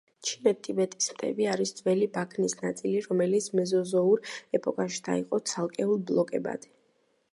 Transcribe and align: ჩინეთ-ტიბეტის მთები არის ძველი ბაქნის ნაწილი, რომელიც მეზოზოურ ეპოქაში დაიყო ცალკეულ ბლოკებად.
ჩინეთ-ტიბეტის 0.27 1.09
მთები 1.15 1.45
არის 1.55 1.73
ძველი 1.79 2.07
ბაქნის 2.15 2.57
ნაწილი, 2.63 2.95
რომელიც 3.09 3.49
მეზოზოურ 3.59 4.25
ეპოქაში 4.61 5.05
დაიყო 5.09 5.45
ცალკეულ 5.53 5.97
ბლოკებად. 6.11 6.67